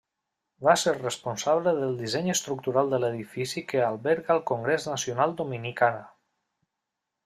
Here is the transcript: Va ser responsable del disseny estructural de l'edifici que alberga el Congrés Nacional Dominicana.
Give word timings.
Va 0.67 0.73
ser 0.83 0.93
responsable 0.95 1.73
del 1.81 1.93
disseny 1.99 2.33
estructural 2.35 2.91
de 2.95 3.01
l'edifici 3.05 3.65
que 3.73 3.87
alberga 3.93 4.35
el 4.39 4.45
Congrés 4.55 4.93
Nacional 4.95 5.41
Dominicana. 5.45 6.05